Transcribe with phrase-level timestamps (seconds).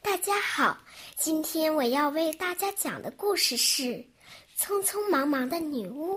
[0.00, 0.78] 大家好，
[1.16, 3.82] 今天我要为大家讲的故事是
[4.56, 6.14] 《匆匆忙忙的女巫》。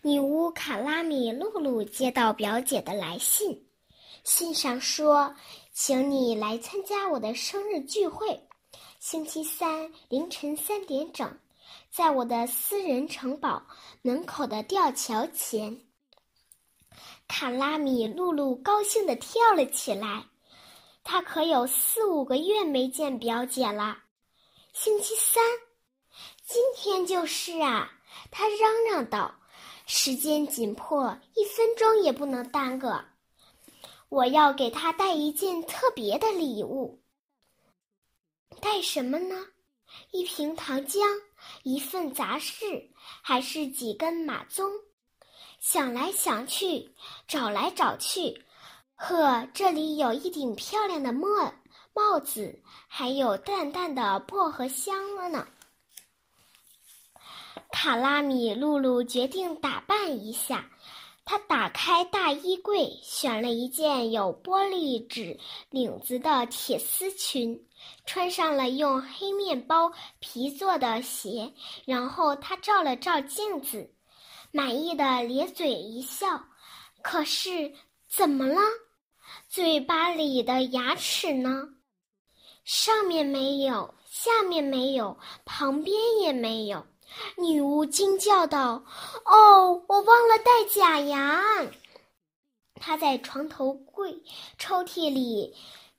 [0.00, 3.66] 女巫卡拉米露露接到表姐的来信，
[4.24, 5.34] 信上说
[5.74, 8.40] ：“请你来参加我的生日聚会，
[9.00, 11.38] 星期三凌晨三点整，
[11.90, 13.62] 在我的私人城堡
[14.02, 15.78] 门口的吊桥前。”
[17.28, 20.24] 卡拉米露露高兴地跳了起来。
[21.08, 23.96] 他可有四五个月没见表姐了。
[24.72, 25.40] 星期三，
[26.44, 27.88] 今天就是啊！
[28.32, 29.32] 他嚷嚷道
[29.86, 33.04] ：“时间紧迫，一分钟也不能耽搁。
[34.08, 37.00] 我要给他带一件特别的礼物。
[38.60, 39.46] 带什么呢？
[40.10, 41.06] 一瓶糖浆，
[41.62, 42.90] 一份杂事，
[43.22, 44.68] 还是几根马鬃？
[45.60, 46.92] 想来想去，
[47.28, 48.42] 找来找去。”
[48.98, 51.28] 呵，这里有一顶漂亮的帽
[51.92, 55.46] 帽子，还有淡淡的薄荷香了呢。
[57.70, 60.70] 卡拉米露露决定打扮一下，
[61.26, 65.38] 她打开大衣柜，选了一件有玻璃纸
[65.68, 67.68] 领子的铁丝裙，
[68.06, 71.52] 穿上了用黑面包皮做的鞋，
[71.84, 73.92] 然后她照了照镜子，
[74.52, 76.42] 满意的咧嘴一笑。
[77.02, 77.74] 可是，
[78.08, 78.60] 怎么了？
[79.48, 81.68] 嘴巴里的牙齿呢？
[82.64, 86.86] 上面没有，下面没有，旁边也没有。
[87.36, 88.84] 女巫惊叫道
[89.24, 91.42] ：“哦，我忘了带假牙！”
[92.80, 94.22] 她在床头柜
[94.58, 95.54] 抽屉里，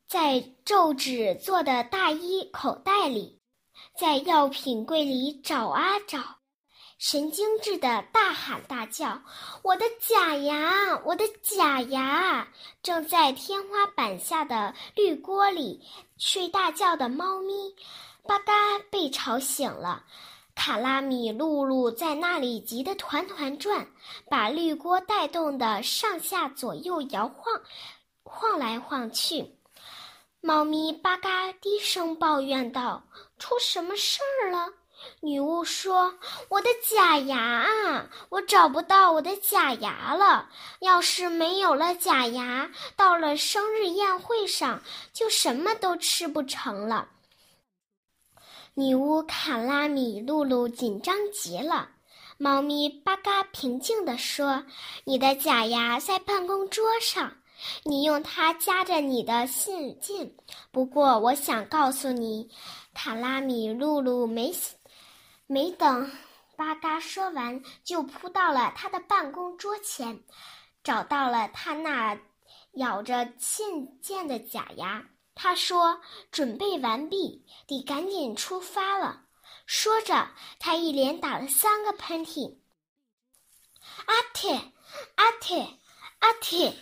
[0.07, 3.39] 在皱纸做的大衣口袋里，
[3.97, 6.36] 在药品柜里找啊找。
[6.97, 9.21] 神经质的大喊大叫
[9.61, 10.99] ：“我的假牙！
[11.05, 12.47] 我的假牙！”
[12.81, 15.79] 正在天花板下的绿锅里
[16.17, 17.75] 睡大觉的猫咪，
[18.23, 20.05] 吧嗒被吵醒了。
[20.55, 23.87] 卡拉米露露在那里急得团团转，
[24.27, 27.61] 把绿锅带动的上下左右摇晃，
[28.23, 29.55] 晃来晃去。
[30.41, 33.03] 猫咪吧嘎低声抱怨道
[33.37, 34.67] ：“出什么事儿了？”
[35.19, 36.13] 女巫说
[36.49, 40.49] ：“我的假牙啊，我找不到我的假牙了。
[40.79, 44.81] 要是没有了假牙，到了生日宴会上
[45.11, 47.09] 就什么都吃不成了。”
[48.75, 51.89] 女巫卡拉米露露紧张极了。
[52.37, 54.63] 猫咪巴嘎平静地说
[55.03, 57.33] ：“你的假牙在办公桌上，
[57.83, 60.31] 你用它夹着你的信件。
[60.71, 62.47] 不过，我想告诉你，
[62.93, 64.53] 卡拉米露露没。”
[65.47, 66.11] 没等
[66.57, 70.23] 巴嘎说完，就扑到了他的办公桌前，
[70.83, 72.19] 找到了他那
[72.73, 75.07] 咬着信件的假牙。
[75.33, 79.23] 他说：“准备完毕，得赶紧出发了。”
[79.65, 82.57] 说着，他一连打了三个喷嚏。
[84.05, 84.73] 阿铁，
[85.15, 85.79] 阿铁，
[86.19, 86.75] 阿铁！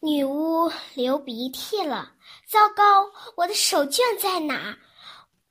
[0.00, 2.12] 女巫流鼻涕了。
[2.46, 4.76] 糟糕，我的手绢在哪？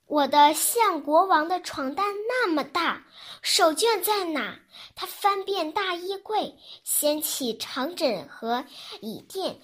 [0.08, 3.04] 我的像国王的床单那么大，
[3.42, 4.60] 手绢在哪？
[4.96, 8.66] 他翻遍大衣柜，掀起长枕和
[9.02, 9.60] 椅垫，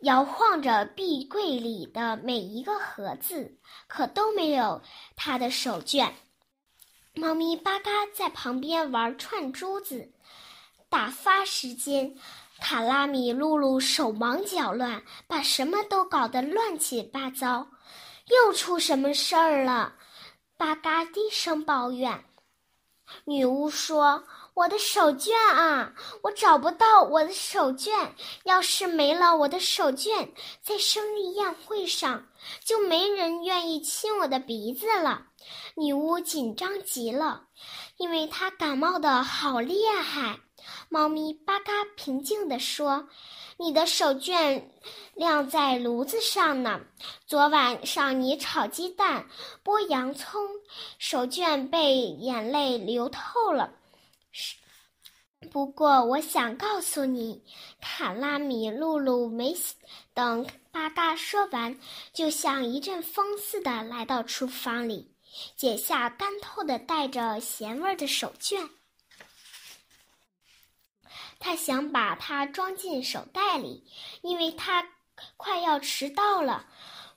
[0.00, 3.58] 摇晃着壁柜里的每一个盒子，
[3.88, 4.82] 可都没有
[5.16, 6.12] 他的手绢。
[7.14, 10.12] 猫咪巴嘎在旁边玩串珠子，
[10.88, 12.16] 打发时间。
[12.60, 17.68] 卡拉米露露手忙脚乱，把什么都搞得乱七八糟。
[18.30, 19.94] 又出什么事儿了？
[20.56, 22.24] 巴嘎低声抱怨。
[23.24, 24.24] 女巫说
[24.54, 28.10] ：“我的手绢啊，我找不到我的手绢。
[28.44, 30.28] 要是没了我的手绢，
[30.62, 32.28] 在生日宴会上
[32.64, 35.26] 就没人愿意亲我的鼻子了。”
[35.74, 37.48] 女巫紧张极了，
[37.96, 40.38] 因为她感冒的好厉害。
[40.88, 43.08] 猫咪巴嘎平静地说。
[43.60, 44.62] 你的手绢
[45.14, 46.80] 晾在炉子上呢。
[47.26, 49.26] 昨晚上你炒鸡蛋、
[49.62, 50.40] 剥洋葱，
[50.98, 53.74] 手绢被眼泪流透了。
[55.52, 57.44] 不过我想告诉你，
[57.82, 59.54] 卡拉米露露没
[60.14, 61.78] 等巴嘎说完，
[62.14, 65.14] 就像一阵风似的来到厨房里，
[65.54, 68.70] 解下干透的、带着咸味的手绢。
[71.40, 73.82] 他想把它装进手袋里，
[74.22, 74.86] 因为他
[75.36, 76.66] 快要迟到了。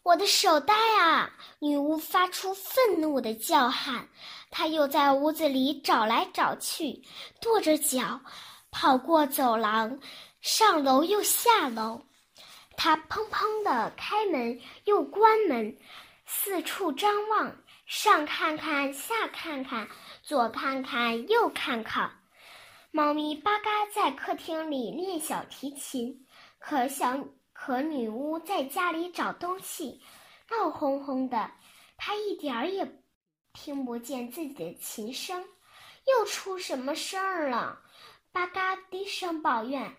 [0.02, 1.32] 我的手袋啊！
[1.60, 4.10] 女巫发出愤怒的叫喊。
[4.52, 7.02] 她又在屋子里找来找去，
[7.40, 8.20] 跺着脚，
[8.70, 10.00] 跑过走廊，
[10.42, 12.02] 上楼又下楼。
[12.76, 15.78] 他砰砰地开门又关门，
[16.26, 17.56] 四处张望，
[17.86, 19.88] 上看看，下看看，
[20.22, 22.23] 左看看，右看看。
[22.96, 26.28] 猫咪巴嘎在客厅里练小提琴，
[26.60, 27.18] 可小
[27.52, 30.00] 可女巫在家里找东西，
[30.52, 31.50] 闹哄哄的，
[31.98, 32.88] 它一点儿也
[33.52, 35.44] 听不见自己的琴声。
[36.06, 37.80] 又出什么事儿了？
[38.32, 39.98] 巴嘎低声抱怨：“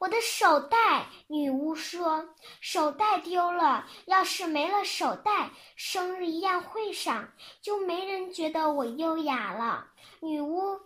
[0.00, 2.26] 我的手袋。”女巫说
[2.62, 3.86] ：“手袋丢了。
[4.06, 7.30] 要是没了手袋，生日宴会上
[7.60, 9.86] 就没人觉得我优雅了。”
[10.20, 10.80] 女巫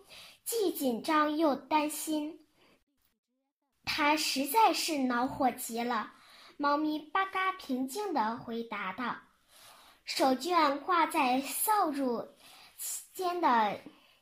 [0.46, 2.46] 既紧张又担心，
[3.84, 6.12] 他实在是恼火极了。
[6.56, 9.16] 猫咪巴嘎平静地回答道
[10.06, 12.32] ：“手绢挂在扫帚
[13.12, 13.80] 间的。”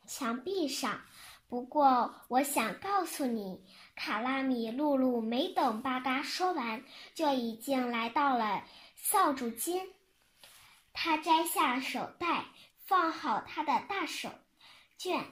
[0.09, 1.03] 墙壁上。
[1.47, 3.63] 不过，我想告诉你，
[3.95, 6.83] 卡拉米露露没等巴嘎说完，
[7.15, 8.65] 就已经来到了
[8.97, 9.89] 扫帚间。
[10.95, 12.47] 他摘下手袋，
[12.87, 14.31] 放好他的大手
[14.99, 15.23] 绢，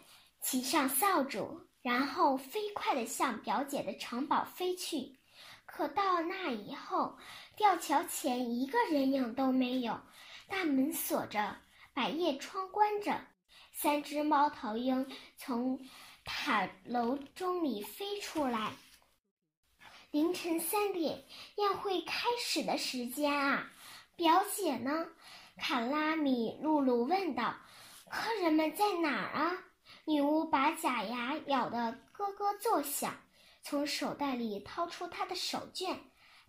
[0.43, 5.17] 骑上扫帚，然后飞快地向表姐的城堡飞去。
[5.65, 7.17] 可到那以后，
[7.57, 9.99] 吊桥前一个人影都没有，
[10.49, 11.57] 大门锁着，
[11.95, 13.19] 百叶窗关着。
[13.73, 15.81] 三只猫头鹰从
[16.25, 18.73] 塔楼中里飞出来。
[20.11, 21.25] 凌晨三点，
[21.57, 23.71] 宴会开始的时间啊！
[24.15, 25.07] 表姐呢？
[25.57, 27.55] 卡拉米露露问道。
[28.11, 29.57] 客人们在哪儿啊？
[30.05, 33.15] 女巫把假牙咬得咯咯作响，
[33.63, 35.97] 从手袋里掏出她的手绢，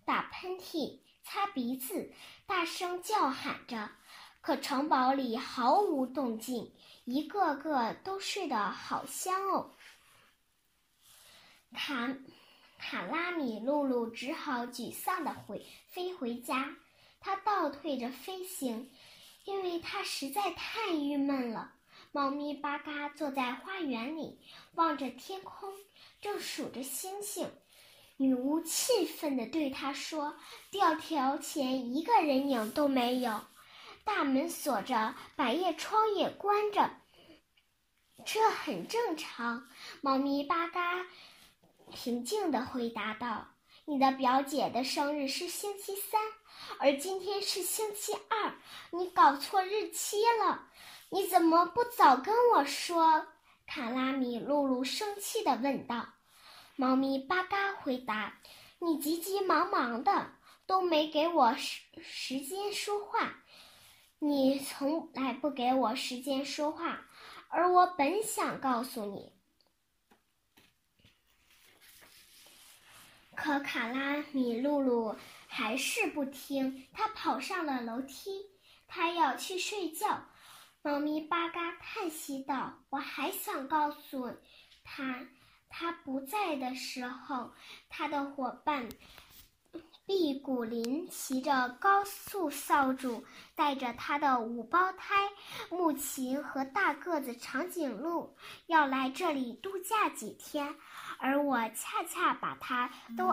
[0.04, 2.12] 打喷嚏、擦鼻子，
[2.46, 3.90] 大声叫喊着。
[4.40, 6.74] 可城堡里毫无动静，
[7.04, 9.70] 一个个都睡得好香哦。
[11.72, 12.14] 卡
[12.78, 16.76] 卡拉米露露只好沮丧地回飞回家，
[17.20, 18.90] 她倒退着飞行，
[19.44, 21.72] 因为她实在太郁闷了。
[22.14, 24.38] 猫咪巴嘎坐在花园里，
[24.76, 25.68] 望着天空，
[26.20, 27.50] 正数着星星。
[28.18, 30.36] 女巫气愤地对他说
[30.70, 33.40] ：“吊桥前一个人影都没有。”
[34.04, 36.88] 大门锁着，百叶窗也关着，
[38.24, 39.66] 这很正常。
[40.00, 41.04] 猫咪巴嘎
[41.92, 43.48] 平静地回答道
[43.86, 46.20] ：“你的表姐的生日是星期三，
[46.78, 48.54] 而今天是星期二，
[48.90, 50.68] 你搞错日期了。
[51.10, 53.26] 你怎么不早跟我说？”
[53.66, 56.06] 卡拉米露露生气地问道。
[56.76, 58.40] 猫咪巴嘎回答
[58.80, 60.32] ：“你急急忙忙的，
[60.66, 63.34] 都没给我时时间说话。”
[64.18, 67.06] 你从来不给我时间说话，
[67.48, 69.33] 而我本想告诉你，
[73.36, 75.16] 可卡拉米露露
[75.46, 76.86] 还是不听。
[76.92, 78.30] 她跑上了楼梯，
[78.86, 80.26] 她要去睡觉。
[80.82, 84.36] 猫咪巴嘎叹息道：“我还想告诉
[84.84, 85.26] 他，
[85.70, 87.54] 他不在的时候，
[87.88, 88.88] 他的伙伴。”
[90.06, 93.24] 毕古林骑着高速扫帚，
[93.54, 95.14] 带着他的五胞胎
[95.70, 98.36] 木琴和大个子长颈鹿，
[98.66, 100.76] 要来这里度假几天，
[101.18, 103.28] 而我恰恰把他都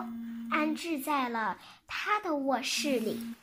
[0.50, 3.34] 安置在了他的卧室里。